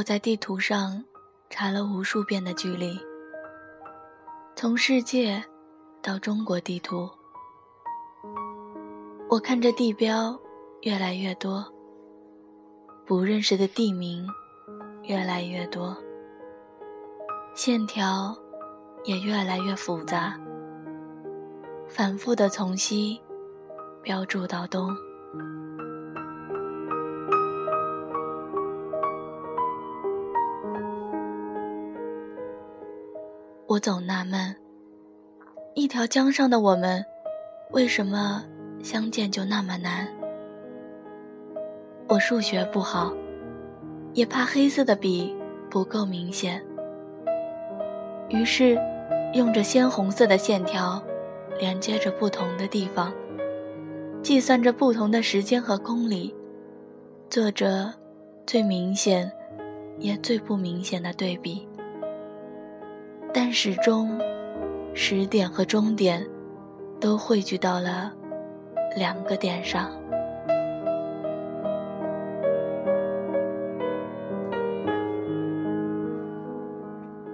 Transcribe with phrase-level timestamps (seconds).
[0.00, 1.04] 我在地图上
[1.50, 2.98] 查了无数遍的距离，
[4.56, 5.44] 从世界
[6.00, 7.06] 到中国地图，
[9.28, 10.40] 我看着地标
[10.80, 11.62] 越来越多，
[13.04, 14.26] 不认识的地名
[15.02, 15.94] 越来越多，
[17.54, 18.34] 线条
[19.04, 20.34] 也越来越复杂，
[21.86, 23.20] 反复的从西
[24.02, 24.96] 标注到东。
[33.70, 34.56] 我总纳闷，
[35.76, 37.06] 一条江上的我们，
[37.70, 38.44] 为什么
[38.82, 40.08] 相见就那么难？
[42.08, 43.14] 我数学不好，
[44.12, 45.32] 也怕黑色的笔
[45.70, 46.60] 不够明显，
[48.28, 48.76] 于是
[49.34, 51.00] 用着鲜红色的线条，
[51.60, 53.12] 连接着不同的地方，
[54.20, 56.34] 计算着不同的时间和公里，
[57.28, 57.94] 做着
[58.44, 59.30] 最明显
[60.00, 61.68] 也最不明显的对比。
[63.32, 64.18] 但始终，
[64.92, 66.26] 始点和终点
[67.00, 68.12] 都汇聚到了
[68.96, 69.90] 两个点上。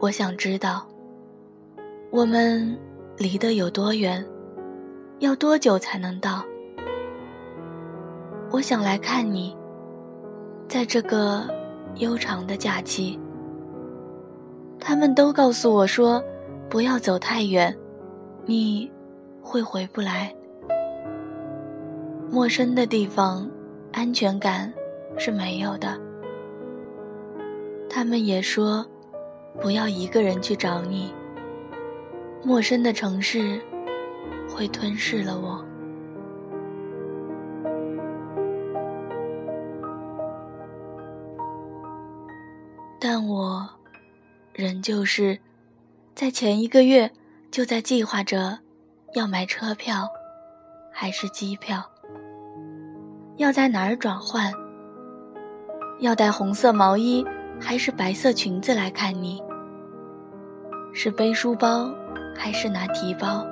[0.00, 0.86] 我想知道，
[2.10, 2.78] 我们
[3.16, 4.24] 离得有多远，
[5.20, 6.44] 要多久才能到？
[8.50, 9.56] 我想来看你，
[10.68, 11.48] 在这个
[11.96, 13.18] 悠长的假期。
[14.80, 16.22] 他们都告诉我说
[16.70, 17.76] ：“不要走太远，
[18.46, 18.90] 你
[19.42, 20.34] 会回不来。
[22.30, 23.48] 陌生的地方，
[23.92, 24.72] 安全感
[25.16, 25.98] 是没有的。”
[27.90, 28.86] 他们也说
[29.60, 31.12] ：“不要一个人去找你，
[32.42, 33.60] 陌生的城市
[34.48, 35.64] 会吞噬了我。”
[43.00, 43.77] 但我。
[44.58, 45.38] 仍旧是，
[46.16, 47.12] 在前一个月
[47.48, 48.58] 就在计划着，
[49.14, 50.08] 要买车票，
[50.92, 51.80] 还是机票，
[53.36, 54.52] 要在哪儿转换，
[56.00, 57.24] 要带红色毛衣
[57.60, 59.40] 还是白色裙子来看你，
[60.92, 61.88] 是背书包
[62.36, 63.46] 还是拿提包，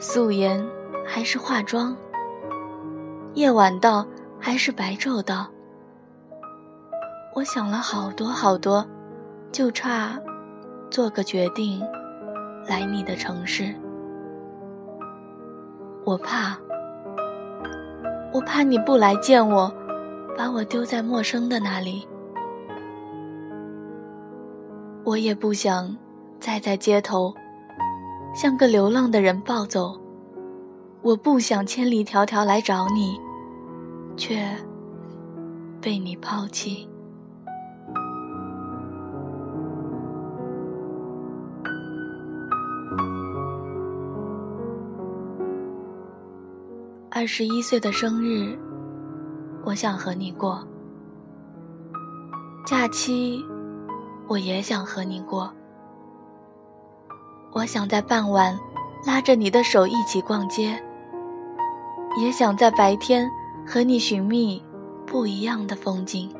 [0.00, 0.66] 素颜
[1.06, 1.96] 还是化妆，
[3.34, 4.04] 夜晚到
[4.40, 5.46] 还是白昼到，
[7.36, 8.84] 我想了好多好多。
[9.52, 10.20] 就差
[10.90, 11.80] 做个决定，
[12.68, 13.74] 来你的城市。
[16.04, 16.56] 我怕，
[18.32, 19.72] 我怕你不来见我，
[20.36, 22.06] 把我丢在陌生的那里。
[25.04, 25.96] 我也不想
[26.38, 27.32] 再在街头
[28.34, 29.98] 像个流浪的人暴走。
[31.02, 33.18] 我不想千里迢迢来找你，
[34.16, 34.44] 却
[35.80, 36.88] 被你抛弃。
[47.18, 48.58] 二十一岁的生日，
[49.64, 50.62] 我想和你过。
[52.66, 53.42] 假期，
[54.28, 55.50] 我也想和你过。
[57.54, 58.54] 我想在傍晚
[59.06, 60.78] 拉着你的手一起逛街，
[62.20, 63.26] 也想在白天
[63.66, 64.62] 和你寻觅
[65.06, 66.30] 不一样的风景。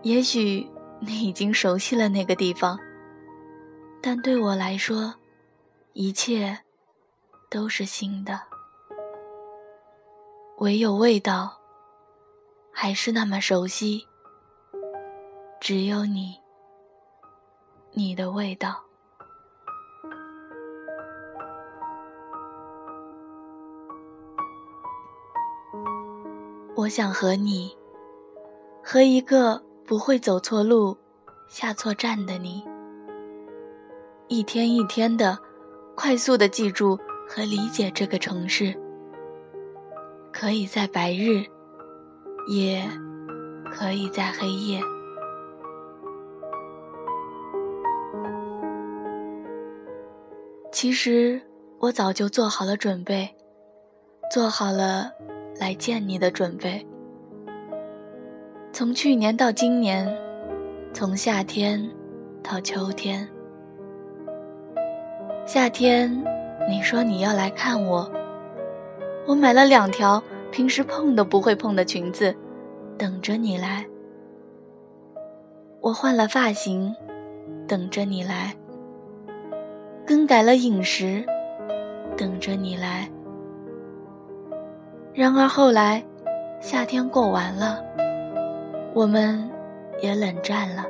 [0.00, 0.66] 也许
[1.00, 2.80] 你已经熟悉了那个地方，
[4.00, 5.12] 但对我来说，
[5.92, 6.58] 一切
[7.50, 8.40] 都是新的。
[10.60, 11.58] 唯有味道，
[12.70, 14.06] 还是那么熟悉。
[15.58, 16.38] 只有你，
[17.92, 18.84] 你的味道。
[26.76, 27.74] 我想和你，
[28.84, 30.94] 和一个不会走错路、
[31.48, 32.62] 下错站的你，
[34.28, 35.38] 一天一天的，
[35.96, 38.78] 快速的记住和理解这个城市。
[40.32, 41.44] 可以在白日，
[42.48, 42.82] 也
[43.70, 44.80] 可以在黑夜。
[50.72, 51.40] 其实
[51.78, 53.28] 我早就做好了准备，
[54.30, 55.10] 做好了
[55.58, 56.86] 来见你的准备。
[58.72, 60.08] 从去年到今年，
[60.94, 61.90] 从夏天
[62.42, 63.28] 到秋天。
[65.44, 66.24] 夏天，
[66.68, 68.10] 你说你要来看我。
[69.30, 72.34] 我买了两条平时碰都不会碰的裙子，
[72.98, 73.86] 等着你来。
[75.80, 76.92] 我换了发型，
[77.68, 78.52] 等着你来。
[80.04, 81.24] 更改了饮食，
[82.16, 83.08] 等着你来。
[85.14, 86.04] 然而后来，
[86.60, 87.80] 夏天过完了，
[88.92, 89.48] 我们
[90.02, 90.84] 也冷战了，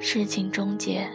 [0.00, 1.06] 事情终结。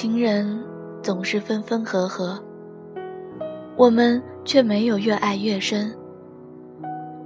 [0.00, 0.58] 情人
[1.02, 2.42] 总是分分合合，
[3.76, 5.94] 我们却没有越爱越深。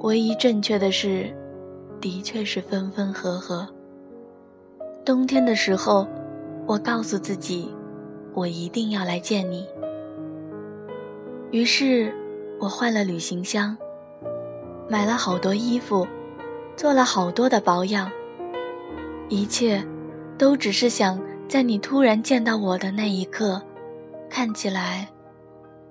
[0.00, 1.32] 唯一正确的是，
[2.00, 3.64] 的确是分分合合。
[5.04, 6.04] 冬天的时候，
[6.66, 7.72] 我告诉自己，
[8.32, 9.68] 我一定要来见你。
[11.52, 12.12] 于是，
[12.58, 13.76] 我换了旅行箱，
[14.88, 16.04] 买了好多衣服，
[16.74, 18.10] 做了好多的保养。
[19.28, 19.80] 一切，
[20.36, 21.16] 都只是想
[21.48, 23.62] 在你突然见到我的那一刻，
[24.28, 25.08] 看起来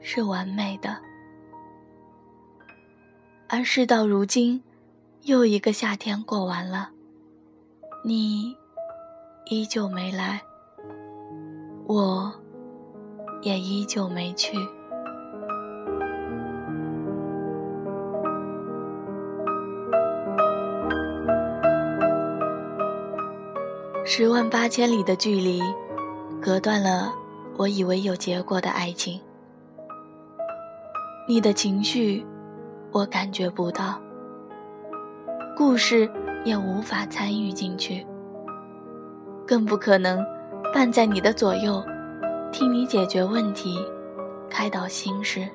[0.01, 0.97] 是完美的。
[3.47, 4.61] 而事到如今，
[5.21, 6.89] 又一个夏天过完了，
[8.03, 8.55] 你。
[9.47, 10.41] 依旧没来，
[11.85, 12.33] 我
[13.41, 14.57] 也依旧没去。
[24.15, 25.60] 十万八千里的距离，
[26.39, 27.12] 隔断了
[27.57, 29.19] 我以为有结果的爱情。
[31.27, 32.24] 你的情绪，
[32.92, 34.00] 我感觉不到，
[35.57, 36.07] 故事
[36.45, 38.06] 也无法参与进去。
[39.48, 40.24] 更不可能
[40.71, 41.83] 伴在你的左右，
[42.51, 43.80] 替你解决问题，
[44.48, 45.50] 开导心事。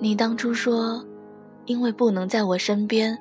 [0.00, 1.00] 你当初说，
[1.66, 3.16] 因为不能在我身边，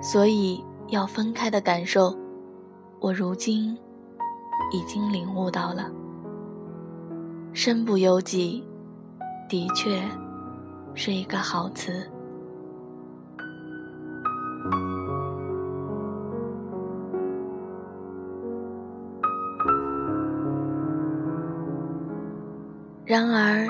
[0.00, 2.16] 所以要分开的感受，
[3.00, 3.74] 我如今
[4.70, 5.90] 已经领悟到了。
[7.54, 8.62] 身不由己，
[9.48, 10.00] 的确
[10.94, 12.06] 是一个好词。
[23.06, 23.66] 然而，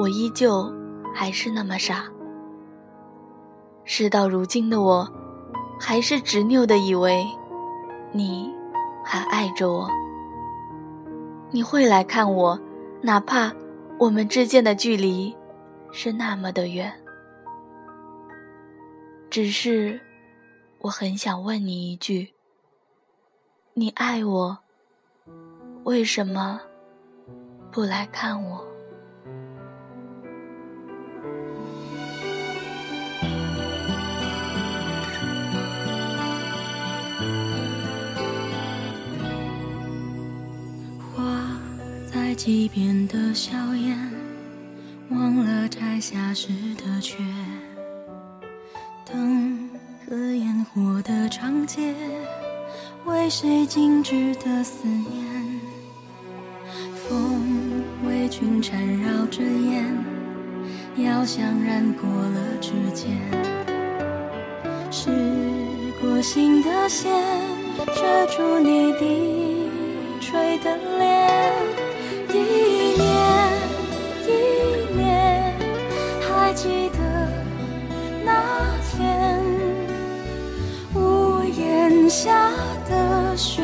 [0.00, 0.70] 我依旧
[1.14, 2.04] 还是那么傻。
[3.84, 5.08] 事到如今的我，
[5.80, 7.24] 还是执拗的以为，
[8.12, 8.54] 你
[9.04, 9.88] 还爱着我。
[11.50, 12.58] 你会来看我，
[13.02, 13.52] 哪怕
[13.98, 15.34] 我们之间的距离
[15.92, 16.92] 是那么的远。
[19.30, 20.00] 只是，
[20.78, 22.32] 我很想问你一句：
[23.74, 24.58] 你爱我，
[25.84, 26.60] 为什么？
[27.70, 28.71] 不来看我。
[42.32, 43.94] 在溪边的笑颜，
[45.10, 46.48] 忘了摘下时
[46.78, 47.18] 的缺。
[49.04, 49.68] 灯
[50.06, 51.94] 和烟火的长街，
[53.04, 55.60] 为谁静止的思念？
[56.94, 59.94] 风为君缠绕着烟，
[61.04, 63.10] 遥想染过了指尖。
[64.90, 65.10] 是
[66.00, 67.12] 过心的线，
[67.76, 69.68] 遮住你低
[70.18, 71.11] 垂的脸。
[72.34, 72.36] 一
[72.96, 73.02] 年
[74.26, 74.28] 一
[74.96, 75.54] 年，
[76.20, 76.98] 还记得
[78.24, 78.30] 那
[78.90, 79.42] 天，
[80.94, 82.50] 屋檐下
[82.88, 83.62] 的雪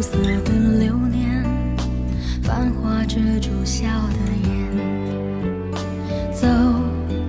[0.00, 1.44] 色的流年，
[2.42, 4.16] 繁华遮住笑的
[4.48, 4.50] 眼。
[6.32, 6.46] 走，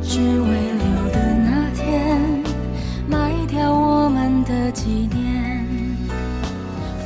[0.02, 0.48] 只为
[0.80, 2.18] 留的那天，
[3.10, 5.66] 卖掉我们的纪念。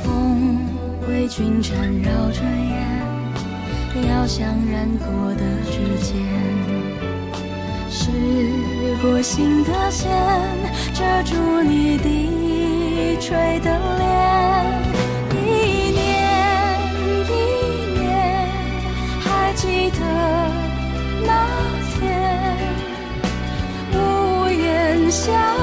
[0.04, 0.60] 风
[1.08, 6.16] 为君缠绕着眼，遥想染过的指尖。
[7.90, 8.12] 驶
[9.02, 10.08] 过心的线，
[10.94, 14.95] 遮住你低垂的脸。
[25.26, 25.55] 家